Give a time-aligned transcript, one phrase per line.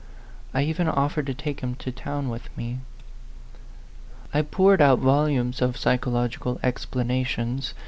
[0.51, 2.79] I even offered to take him to town with me.
[4.33, 7.73] I poured out volumes of psychological ex planations.